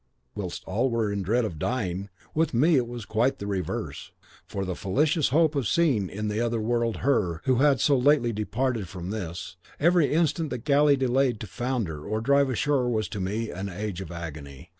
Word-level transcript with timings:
Whilst 0.33 0.63
all 0.63 0.89
were 0.89 1.11
in 1.13 1.21
dread 1.21 1.45
of 1.45 1.59
dying, 1.59 2.09
with 2.33 2.55
me 2.55 2.75
it 2.75 2.87
was 2.87 3.05
quite 3.05 3.37
the 3.37 3.45
reverse; 3.45 4.11
for 4.47 4.63
in 4.63 4.67
the 4.67 4.75
fallacious 4.75 5.29
hope 5.29 5.53
of 5.53 5.67
seeing 5.67 6.09
in 6.09 6.27
the 6.27 6.41
other 6.41 6.59
world 6.59 6.97
her 7.05 7.41
who 7.43 7.57
had 7.57 7.79
so 7.79 7.95
lately 7.95 8.33
departed 8.33 8.87
from 8.87 9.11
this, 9.11 9.57
every 9.79 10.11
instant 10.11 10.49
the 10.49 10.57
galley 10.57 10.97
delayed 10.97 11.39
to 11.41 11.45
founder 11.45 12.03
or 12.03 12.19
drive 12.19 12.49
ashore 12.49 12.89
was 12.89 13.07
to 13.09 13.19
me 13.21 13.51
an 13.51 13.69
age 13.69 14.01
of 14.01 14.11
agony. 14.11 14.69